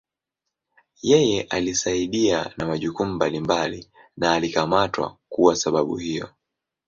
Yeye 1.01 1.41
alisaidia 1.41 2.53
na 2.57 2.65
majukumu 2.65 3.13
mbalimbali 3.13 3.89
na 4.17 4.33
alikamatwa 4.33 5.17
kuwa 5.29 5.55
sababu 5.55 5.97
hiyo. 5.97 6.29